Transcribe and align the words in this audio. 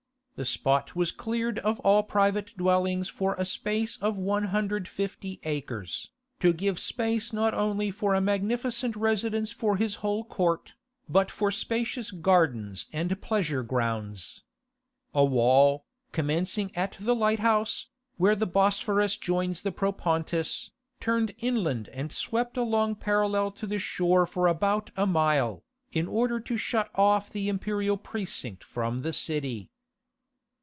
The 0.37 0.45
spot 0.45 0.95
was 0.95 1.11
cleared 1.11 1.59
of 1.59 1.79
all 1.81 2.01
private 2.01 2.57
dwellings 2.57 3.07
for 3.07 3.35
a 3.35 3.45
space 3.45 3.95
of 3.97 4.17
150 4.17 5.39
acres, 5.43 6.09
to 6.39 6.51
give 6.51 6.79
space 6.79 7.31
not 7.31 7.53
only 7.53 7.91
for 7.91 8.15
a 8.15 8.21
magnificent 8.21 8.95
residence 8.95 9.51
for 9.51 9.77
his 9.77 9.93
whole 10.01 10.23
court, 10.23 10.73
but 11.07 11.29
for 11.29 11.51
spacious 11.51 12.09
gardens 12.09 12.87
and 12.91 13.21
pleasure 13.21 13.61
grounds. 13.61 14.41
A 15.13 15.23
wall, 15.23 15.85
commencing 16.11 16.75
at 16.75 16.97
the 16.99 17.13
Lighthouse, 17.13 17.89
where 18.17 18.33
the 18.35 18.47
Bosphorus 18.47 19.17
joins 19.17 19.61
the 19.61 19.71
Propontis, 19.71 20.71
turned 20.99 21.35
inland 21.37 21.87
and 21.89 22.11
swept 22.11 22.57
along 22.57 22.95
parallel 22.95 23.51
to 23.51 23.67
the 23.67 23.77
shore 23.77 24.25
for 24.25 24.47
about 24.47 24.89
a 24.97 25.05
mile, 25.05 25.63
in 25.91 26.07
order 26.07 26.39
to 26.39 26.57
shut 26.57 26.89
off 26.95 27.29
the 27.29 27.47
imperial 27.47 27.95
precinct 27.95 28.63
from 28.63 29.03
the 29.03 29.13
city. 29.13 29.67